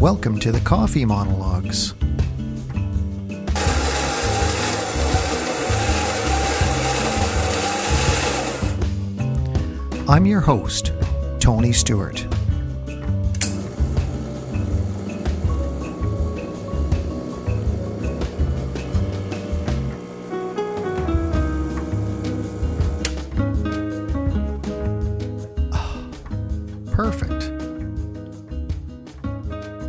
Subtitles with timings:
[0.00, 1.94] Welcome to the Coffee Monologues.
[10.06, 10.92] I'm your host,
[11.40, 12.26] Tony Stewart.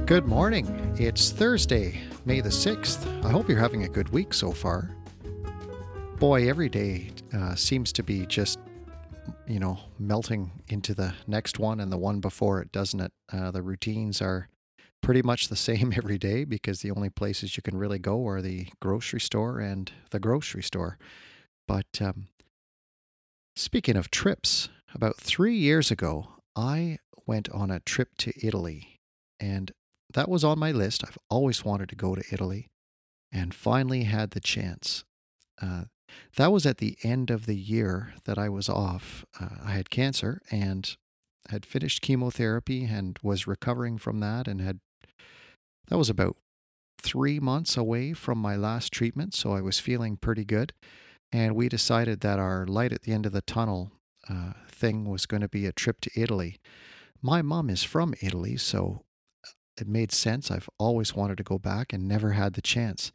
[0.07, 0.95] Good morning.
[0.97, 3.25] It's Thursday, May the 6th.
[3.25, 4.89] I hope you're having a good week so far.
[6.17, 8.57] Boy, every day uh, seems to be just,
[9.47, 13.11] you know, melting into the next one and the one before it, doesn't it?
[13.33, 14.47] Uh, the routines are
[15.03, 18.41] pretty much the same every day because the only places you can really go are
[18.41, 20.97] the grocery store and the grocery store.
[21.67, 22.27] But um,
[23.57, 29.01] speaking of trips, about three years ago, I went on a trip to Italy,
[29.37, 29.73] and
[30.13, 31.03] that was on my list.
[31.05, 32.67] I've always wanted to go to Italy
[33.31, 35.03] and finally had the chance.
[35.61, 35.85] Uh,
[36.37, 39.25] that was at the end of the year that I was off.
[39.39, 40.95] Uh, I had cancer and
[41.49, 44.79] had finished chemotherapy and was recovering from that, and had
[45.87, 46.37] that was about
[46.99, 50.73] three months away from my last treatment, so I was feeling pretty good.
[51.31, 53.91] And we decided that our light at the end of the tunnel
[54.29, 56.57] uh, thing was going to be a trip to Italy.
[57.21, 59.03] My mom is from Italy, so
[59.79, 60.49] it made sense.
[60.49, 63.11] I've always wanted to go back and never had the chance.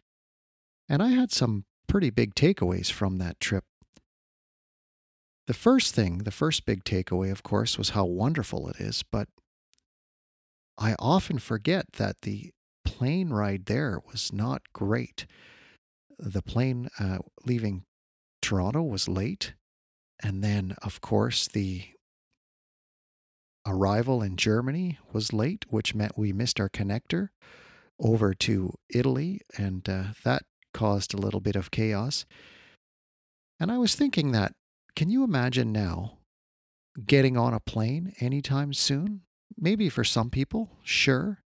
[0.89, 3.65] And I had some pretty big takeaways from that trip.
[5.47, 9.29] The first thing, the first big takeaway, of course, was how wonderful it is, but
[10.79, 12.53] I often forget that the
[12.85, 15.27] plane ride there was not great.
[16.19, 17.85] The plane uh, leaving
[18.41, 19.55] Toronto was late.
[20.23, 21.85] And then, of course, the
[23.67, 27.29] arrival in Germany was late, which meant we missed our connector
[28.01, 30.43] over to Italy, and uh, that
[30.75, 32.25] caused a little bit of chaos.
[33.61, 34.53] And I was thinking that,
[34.97, 36.19] can you imagine now
[37.07, 39.23] getting on a plane anytime soon?
[39.57, 41.43] Maybe for some people, sure.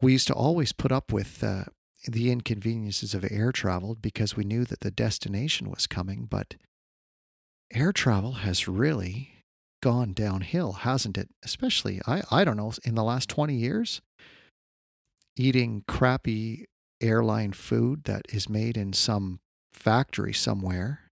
[0.00, 1.64] We used to always put up with uh,
[2.06, 6.56] the inconveniences of air travel because we knew that the destination was coming, but
[7.72, 9.31] air travel has really
[9.82, 11.28] gone downhill, hasn't it?
[11.44, 14.00] Especially, I, I don't know, in the last 20 years,
[15.36, 16.66] eating crappy
[17.00, 19.40] airline food that is made in some
[19.74, 21.10] factory somewhere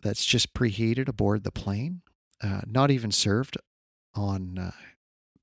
[0.00, 2.00] that's just preheated aboard the plane,
[2.42, 3.56] uh, not even served
[4.14, 4.70] on uh,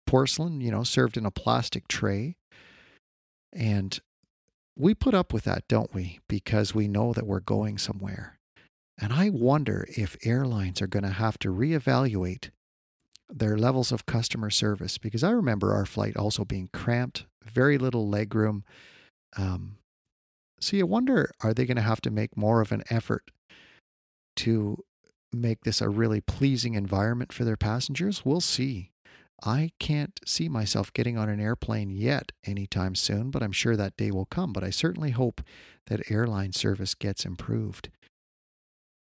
[0.08, 2.36] porcelain, you know, served in a plastic tray.
[3.54, 4.00] And
[4.76, 6.20] we put up with that, don't we?
[6.28, 8.39] Because we know that we're going somewhere.
[9.02, 12.50] And I wonder if airlines are going to have to reevaluate
[13.30, 18.10] their levels of customer service because I remember our flight also being cramped, very little
[18.10, 18.64] legroom.
[19.38, 19.78] Um,
[20.60, 23.32] so you wonder are they going to have to make more of an effort
[24.38, 24.84] to
[25.32, 28.26] make this a really pleasing environment for their passengers?
[28.26, 28.92] We'll see.
[29.42, 33.96] I can't see myself getting on an airplane yet anytime soon, but I'm sure that
[33.96, 34.52] day will come.
[34.52, 35.42] But I certainly hope
[35.88, 37.90] that airline service gets improved.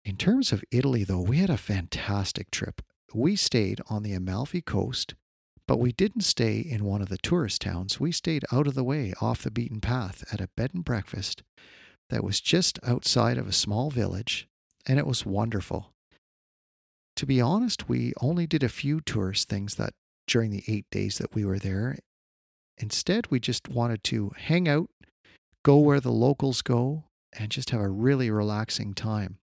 [0.07, 2.81] In terms of Italy, though, we had a fantastic trip.
[3.13, 5.16] We stayed on the Amalfi coast,
[5.68, 8.00] but we didn't stay in one of the tourist towns.
[8.00, 11.44] We stayed out of the way, off the beaten path, at a bed and breakfast
[12.09, 14.47] that was just outside of a small village,
[14.85, 15.91] and it was wonderful.
[17.18, 19.94] To be honest, we only did a few tourist things that
[20.25, 21.97] during the eight days that we were there.
[22.78, 24.89] Instead, we just wanted to hang out,
[25.66, 29.39] go where the locals go, and just have a really relaxing time.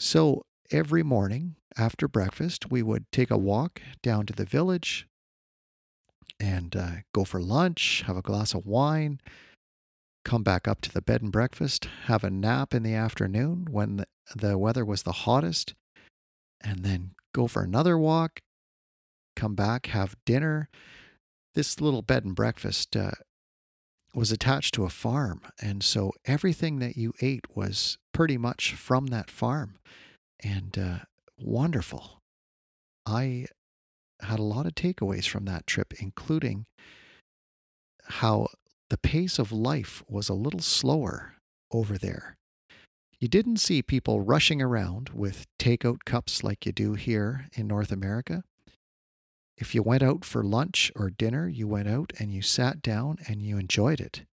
[0.00, 5.06] So every morning after breakfast, we would take a walk down to the village
[6.38, 9.20] and uh, go for lunch, have a glass of wine,
[10.24, 13.96] come back up to the bed and breakfast, have a nap in the afternoon when
[13.96, 15.74] the, the weather was the hottest,
[16.60, 18.40] and then go for another walk,
[19.34, 20.68] come back, have dinner.
[21.54, 23.12] This little bed and breakfast uh,
[24.14, 25.42] was attached to a farm.
[25.60, 29.78] And so everything that you ate was pretty much from that farm
[30.42, 30.98] and uh,
[31.38, 32.20] wonderful.
[33.06, 33.46] I
[34.20, 36.66] had a lot of takeaways from that trip, including
[38.04, 38.48] how
[38.90, 41.34] the pace of life was a little slower
[41.70, 42.36] over there.
[43.20, 47.90] You didn't see people rushing around with takeout cups like you do here in North
[47.90, 48.44] America.
[49.60, 53.18] If you went out for lunch or dinner, you went out and you sat down
[53.26, 54.24] and you enjoyed it.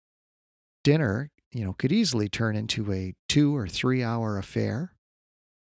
[0.82, 4.92] Dinner, you know, could easily turn into a two or three hour affair.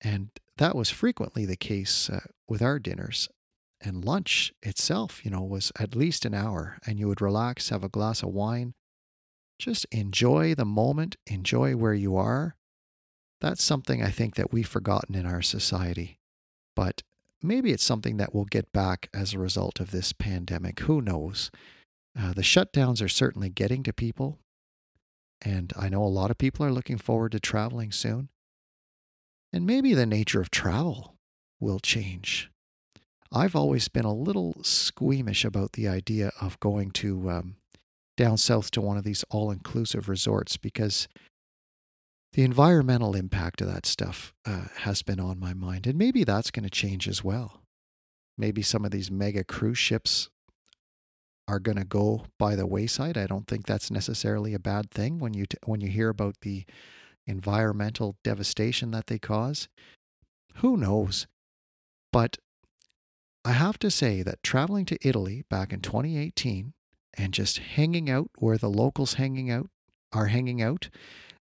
[0.00, 3.28] And that was frequently the case uh, with our dinners.
[3.80, 7.82] and lunch itself, you know, was at least an hour and you would relax, have
[7.82, 8.74] a glass of wine,
[9.58, 12.56] just enjoy the moment, enjoy where you are.
[13.40, 16.18] That's something I think that we've forgotten in our society.
[16.76, 17.02] But
[17.42, 20.80] maybe it's something that we'll get back as a result of this pandemic.
[20.80, 21.50] Who knows?
[22.18, 24.38] Uh, the shutdowns are certainly getting to people.
[25.42, 28.28] And I know a lot of people are looking forward to traveling soon.
[29.52, 31.14] And maybe the nature of travel
[31.58, 32.50] will change.
[33.32, 37.56] I've always been a little squeamish about the idea of going to um,
[38.16, 41.08] down south to one of these all inclusive resorts because
[42.32, 45.86] the environmental impact of that stuff uh, has been on my mind.
[45.86, 47.62] And maybe that's going to change as well.
[48.38, 50.30] Maybe some of these mega cruise ships
[51.48, 53.18] are going to go by the wayside.
[53.18, 56.36] I don't think that's necessarily a bad thing when you t- when you hear about
[56.42, 56.64] the
[57.26, 59.68] environmental devastation that they cause.
[60.56, 61.26] Who knows?
[62.12, 62.38] But
[63.44, 66.72] I have to say that traveling to Italy back in 2018
[67.14, 69.68] and just hanging out where the locals hanging out
[70.12, 70.88] are hanging out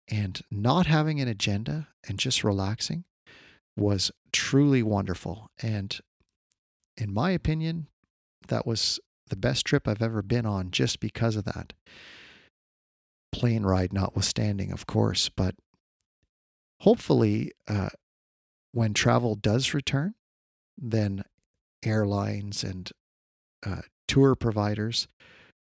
[0.08, 3.04] and not having an agenda and just relaxing
[3.76, 5.50] was truly wonderful.
[5.62, 5.98] And
[6.96, 7.88] in my opinion,
[8.48, 11.72] that was the best trip I've ever been on just because of that.
[13.32, 15.56] Plane ride notwithstanding, of course, but
[16.80, 17.90] hopefully, uh,
[18.72, 20.14] when travel does return,
[20.78, 21.24] then
[21.84, 22.90] airlines and
[23.64, 25.08] uh, tour providers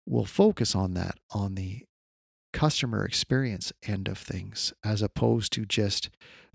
[0.06, 1.86] will focus on that, on the
[2.56, 6.10] customer experience end of things, as opposed to just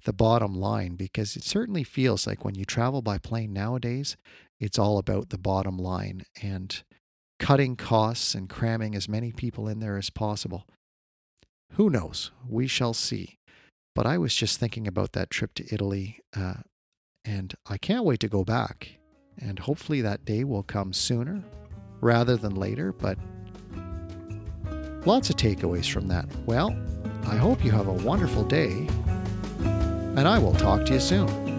[0.07, 4.17] the bottom line, because it certainly feels like when you travel by plane nowadays,
[4.59, 6.83] it's all about the bottom line and
[7.39, 10.67] cutting costs and cramming as many people in there as possible.
[11.73, 12.31] Who knows?
[12.49, 13.37] We shall see.
[13.95, 16.63] But I was just thinking about that trip to Italy, uh,
[17.27, 18.99] and I can't wait to go back.
[19.39, 21.45] And hopefully that day will come sooner
[22.01, 22.91] rather than later.
[22.91, 23.19] But
[25.07, 26.27] lots of takeaways from that.
[26.47, 26.77] Well,
[27.27, 28.87] I hope you have a wonderful day,
[29.61, 31.50] and I will talk to you soon.